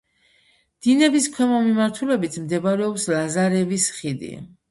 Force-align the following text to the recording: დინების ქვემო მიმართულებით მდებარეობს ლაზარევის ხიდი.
დინების 0.85 1.27
ქვემო 1.35 1.59
მიმართულებით 1.65 2.39
მდებარეობს 2.45 3.07
ლაზარევის 3.13 3.89
ხიდი. 3.99 4.35